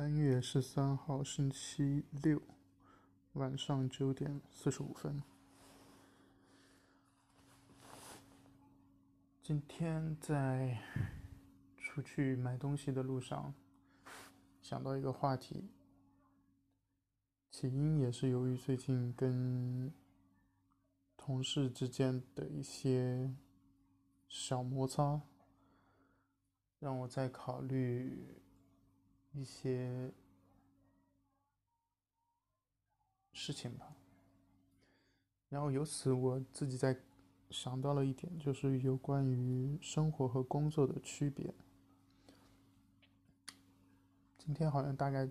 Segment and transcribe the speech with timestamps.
[0.00, 2.40] 三月十三号，星期六，
[3.34, 5.22] 晚上九点四十五分。
[9.42, 10.80] 今天在
[11.76, 13.52] 出去买东西的路上，
[14.62, 15.68] 想到一个话题，
[17.50, 19.92] 起因也是由于最近跟
[21.18, 23.34] 同事之间的一些
[24.26, 25.20] 小摩擦，
[26.78, 28.40] 让我在考虑。
[29.32, 30.10] 一些
[33.32, 33.94] 事情吧，
[35.48, 36.96] 然后由此我自己在
[37.48, 41.54] 想到了一点，就是有关于生活和工作的区别。
[44.36, 45.28] 今天好像大概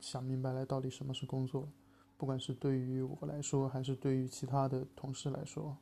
[0.00, 1.68] 想明白了到底什么是工作，
[2.16, 5.78] 不管是对于我来说，还是对于其他的同事来说。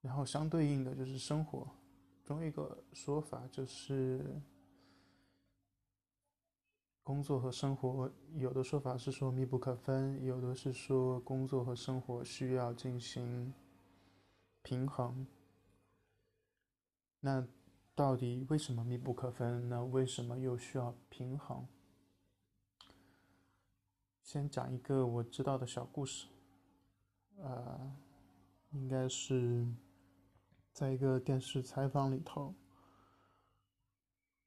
[0.00, 1.68] 然后相对应的就是生活，
[2.24, 4.40] 总有一个说法就是。
[7.08, 13.54] 工作和生活，有的说法是说密不可分，有的是说工作和生活需要进行
[14.60, 15.26] 平衡。
[17.20, 17.48] 那
[17.94, 19.70] 到底为什么密不可分？
[19.70, 21.66] 那为什么又需要平衡？
[24.22, 26.26] 先讲一个我知道的小故事，
[27.38, 27.90] 呃，
[28.72, 29.66] 应该是
[30.74, 32.54] 在一个电视采访里头，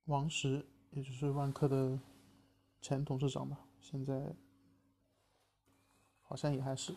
[0.05, 1.99] 王石，也就是万科的。
[2.81, 4.35] 前董事长吧，现在
[6.23, 6.95] 好像也还是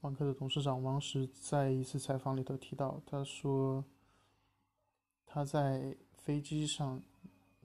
[0.00, 3.84] 万科的董事长王石，在一次采访里头提到，他说
[5.24, 7.00] 他在飞机上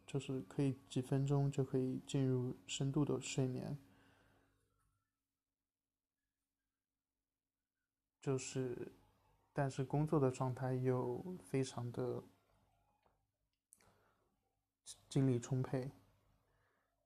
[0.06, 3.78] 就是可以几分钟就可以进入深度的睡眠，
[8.22, 8.92] 就是
[9.52, 12.22] 但是工作的状态又非常的
[15.10, 15.90] 精力充沛。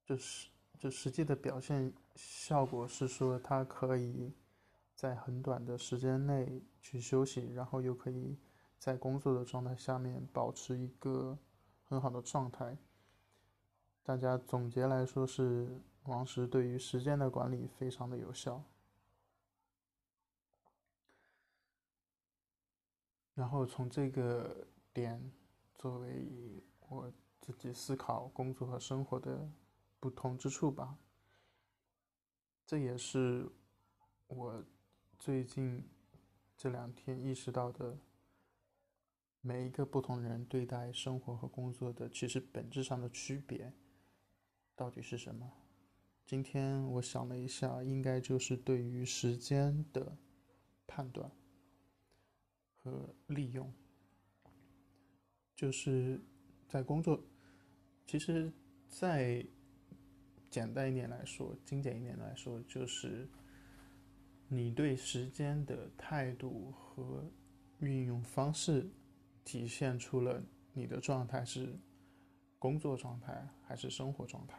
[0.05, 4.31] 就是就实际的表现效果是说，他可以
[4.93, 8.37] 在很短的时间内去休息，然后又可以
[8.77, 11.35] 在工作的状态下面保持一个
[11.85, 12.77] 很好的状态。
[14.03, 18.63] 大家总结来说是王石对于时间的管理非常的有效。
[23.33, 25.31] 然后从这个点
[25.73, 27.11] 作为我
[27.41, 29.49] 自己思考工作和生活的。
[30.05, 30.99] 不同之处吧，
[32.63, 33.49] 这也是
[34.27, 34.63] 我
[35.17, 35.83] 最近
[36.55, 37.97] 这两天意识到的。
[39.41, 43.73] 每一个不同人对待生活和工作的，其实本质上的区别
[44.75, 45.51] 到底是什么？
[46.23, 50.15] 今天我想了一下，应该就是对于时间的
[50.85, 51.31] 判断
[52.75, 53.73] 和利用，
[55.55, 56.21] 就是
[56.69, 57.19] 在工作，
[58.05, 58.53] 其实，
[58.87, 59.43] 在。
[60.55, 63.27] 简单一点来说，精简一点来说，就是
[64.47, 67.29] 你对时间的态度和
[67.79, 68.89] 运用方式，
[69.43, 71.77] 体现出了你的状态是
[72.57, 74.57] 工作状态还是生活状态。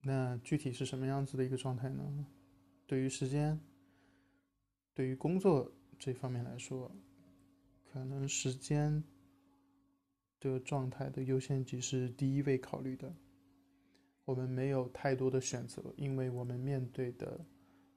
[0.00, 2.26] 那具体是什么样子的一个状态呢？
[2.88, 3.60] 对于时间，
[4.94, 6.90] 对于工作这方面来说。
[7.92, 9.04] 可能时间
[10.40, 13.14] 的状态的优先级是第一位考虑的。
[14.24, 17.44] 我们没有太多的选择，因为我们面对的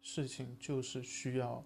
[0.01, 1.65] 事情就是需要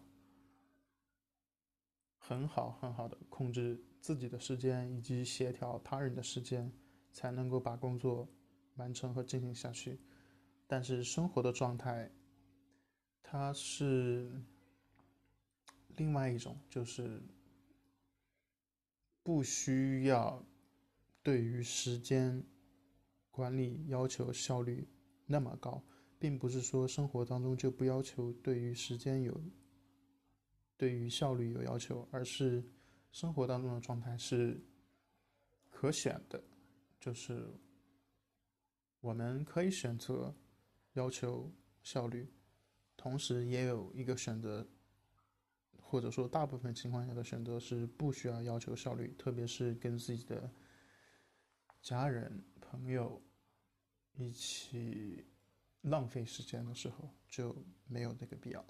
[2.19, 6.71] 很好很好的控制自己的时间，以及协调他人的时间，
[7.11, 8.29] 才能够把工作
[8.75, 9.99] 完成和进行下去。
[10.67, 12.11] 但是生活的状态，
[13.23, 14.31] 它是
[15.97, 17.19] 另外一种，就是。
[19.21, 20.43] 不需要
[21.21, 22.43] 对于时间
[23.29, 24.87] 管理要求效率
[25.25, 25.83] 那么高，
[26.17, 29.39] 并不是说生活当中就不要求对于时间有、
[30.77, 32.63] 对于效率有要求，而是
[33.11, 34.59] 生活当中的状态是
[35.69, 36.43] 可选的，
[36.99, 37.47] 就是
[39.01, 40.35] 我们可以选择
[40.93, 41.51] 要求
[41.83, 42.27] 效率，
[42.97, 44.67] 同时也有一个选择。
[45.89, 50.47] 或者说，大部分情况下的选择是不需要要求效率，特别是跟自己的
[51.81, 53.19] 家人、朋友
[54.13, 55.25] 一起
[55.81, 57.55] 浪费时间的时候，就
[57.87, 58.63] 没有那个必要。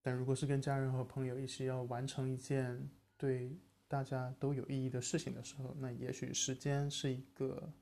[0.00, 3.58] 但如果是跟家人和朋友一起要完成一件对
[3.88, 7.72] 大家都有意义的事情的时候，那也许时间是一个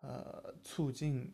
[0.00, 1.32] 呃促进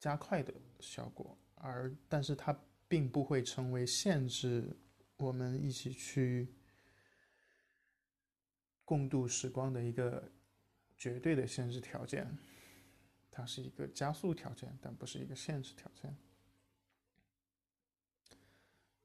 [0.00, 1.38] 加快的效果。
[1.60, 2.58] 而，但是它
[2.88, 4.76] 并不会成为限制
[5.16, 6.54] 我们一起去
[8.84, 10.30] 共度时光的一个
[10.96, 12.36] 绝对的限制条件。
[13.30, 16.16] 它是一个加速条件，但不是一个限制条件。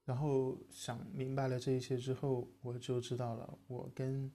[0.05, 4.31] 然后想明白了这一些之后，我就知道了，我跟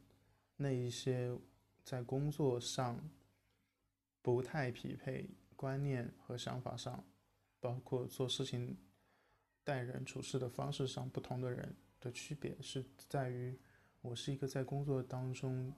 [0.57, 1.37] 那一些
[1.83, 2.99] 在工作上
[4.23, 7.05] 不太匹配、观念和想法上，
[7.61, 8.77] 包括做事情、
[9.65, 13.59] 待人处事的方式上不同的人的区别，是在于
[14.01, 15.75] 我是一个在工作当中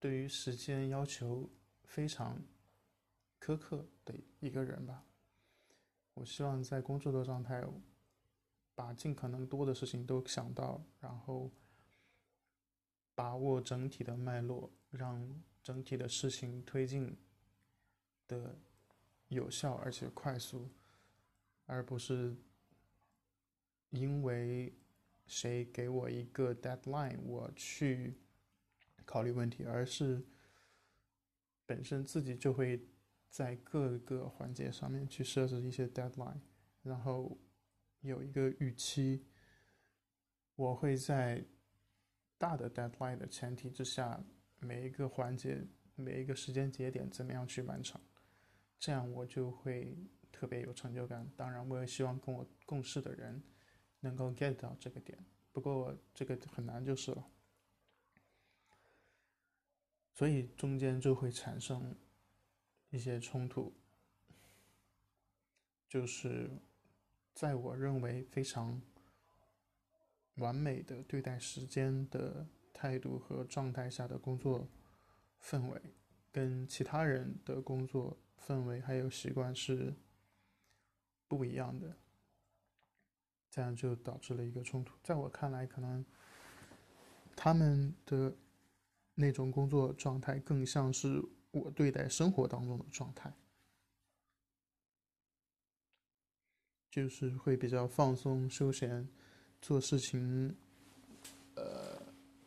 [0.00, 1.48] 对于时间要求。
[1.88, 2.38] 非常
[3.40, 5.02] 苛刻的一个人吧。
[6.12, 7.64] 我希望在工作的状态，
[8.74, 11.50] 把尽可能多的事情都想到，然后
[13.14, 17.16] 把握整体的脉络，让整体的事情推进
[18.26, 18.54] 的
[19.28, 20.68] 有效而且快速，
[21.66, 22.36] 而不是
[23.90, 24.74] 因为
[25.26, 28.14] 谁给我一个 deadline 我去
[29.04, 30.24] 考虑问题，而是。
[31.66, 32.82] 本身自己就会
[33.28, 36.40] 在各个环节上面去设置一些 deadline，
[36.82, 37.36] 然后
[38.00, 39.26] 有一个预期。
[40.54, 41.44] 我会在
[42.38, 44.24] 大的 deadline 的前提之下，
[44.60, 45.62] 每一个环节、
[45.94, 48.00] 每一个时间节点怎么样去完成，
[48.78, 49.96] 这样我就会
[50.30, 51.30] 特别有成就感。
[51.36, 53.42] 当然，我也希望跟我共事的人
[54.00, 55.18] 能够 get 到这个点，
[55.52, 57.26] 不过这个很难就是了。
[60.14, 61.96] 所以中间就会产生
[62.90, 63.72] 一些冲突，
[65.88, 66.50] 就是
[67.34, 68.82] 在我认为非常
[70.34, 74.68] 完美的对待时间的态度和状态下的工作
[75.40, 75.80] 氛围，
[76.32, 79.94] 跟其他人的工作氛围还有习惯是
[81.26, 81.96] 不一样的，
[83.50, 84.94] 这样就导致了一个冲突。
[85.02, 86.04] 在我看来，可能
[87.34, 88.34] 他们的。
[89.20, 91.20] 那种工作状态更像是
[91.50, 93.34] 我对待生活当中的状态，
[96.88, 99.08] 就是会比较放松、休闲，
[99.60, 100.54] 做事情，
[101.56, 102.00] 呃，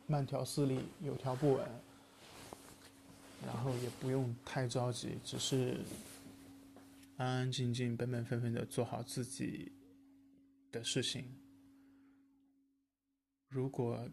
[0.06, 1.70] 慢条斯理、有条不紊，
[3.44, 5.78] 然后也不用太着急，只是
[7.16, 9.72] 安安静静、本本分分的做好自己
[10.70, 11.24] 的事情。
[13.48, 14.08] 如果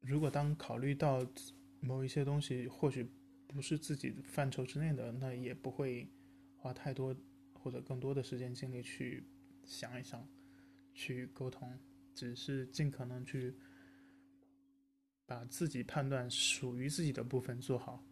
[0.00, 1.24] 如果当考虑到
[1.80, 3.06] 某一些东西或许
[3.46, 6.08] 不是自己范畴之内的，那也不会
[6.56, 7.14] 花太多
[7.52, 9.22] 或者更多的时间精力去
[9.64, 10.26] 想一想，
[10.94, 11.78] 去沟通，
[12.14, 13.54] 只是尽可能去
[15.30, 18.02] 把自己判断属于自己的部分做好，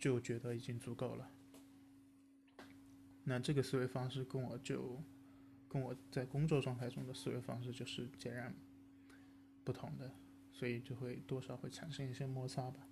[0.00, 1.30] 就觉得已经足够了。
[3.22, 5.00] 那这个思维方式跟我就
[5.68, 8.52] 跟我在工作状态中的思维方式就是截然
[9.62, 10.12] 不同的。
[10.52, 12.88] 所以就会多少会产生一些摩擦吧。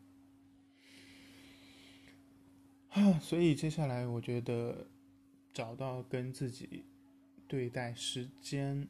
[2.91, 4.87] 啊，所以接下来我觉得
[5.51, 6.85] 找到跟自己
[7.49, 8.87] 对待时间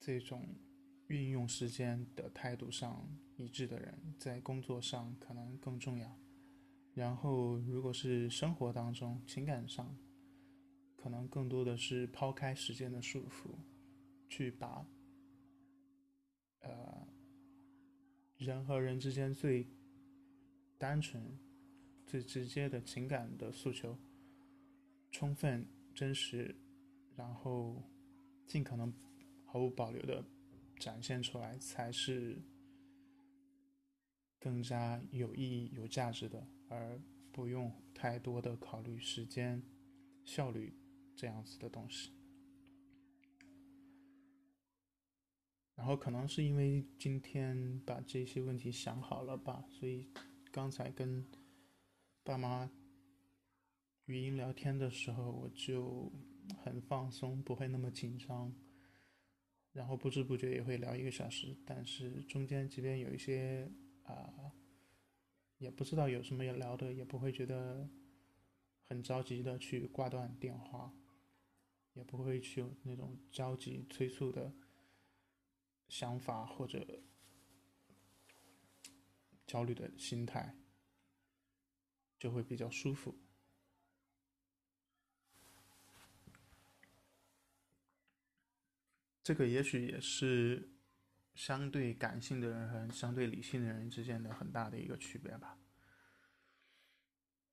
[0.00, 0.48] 这种
[1.08, 6.18] 运用时间的态度上一致的人，在工作上可能更重要。
[6.94, 9.96] 然后，如果是生活当中、情感上，
[10.96, 13.56] 可能更多的是抛开时间的束缚，
[14.28, 14.86] 去把。
[16.60, 17.06] 呃，
[18.38, 19.68] 人和人之间最
[20.78, 21.38] 单纯、
[22.06, 23.96] 最直接的情感的诉求，
[25.12, 26.56] 充分、真实，
[27.14, 27.84] 然后
[28.46, 28.92] 尽可能
[29.44, 30.24] 毫无保留的
[30.78, 32.42] 展现出来，才是
[34.38, 37.00] 更加有意义、有价值的，而
[37.32, 39.62] 不用太多的考虑时间、
[40.24, 40.74] 效率
[41.14, 42.12] 这样子的东西。
[45.74, 50.08] 然后可能是因为今天把这些问题想好了吧，所以
[50.50, 51.22] 刚才跟
[52.22, 52.70] 爸妈
[54.06, 56.10] 语音聊天的时候，我就
[56.62, 58.54] 很放松，不会那么紧张。
[59.76, 63.70] 然后不知不觉也会聊一个小时，但是中间即便有一些
[64.04, 64.50] 啊，
[65.58, 67.86] 也不知道有什么要聊的，也不会觉得
[68.88, 70.94] 很着急的去挂断电话，
[71.92, 74.54] 也不会去有那种着急催促的。
[75.88, 76.84] 想法或者
[79.46, 80.56] 焦虑的心态，
[82.18, 83.14] 就会比较舒服。
[89.26, 90.70] 这个也许也是
[91.34, 95.58] 相对感性的人和相对理性的人之间的很大的一个区别吧。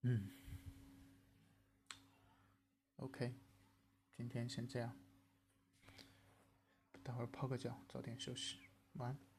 [0.03, 0.29] 嗯
[2.97, 3.33] ，OK，
[4.15, 4.95] 今天先这样，
[7.01, 8.59] 待会儿泡个脚，早点休息，
[8.91, 9.32] 晚安。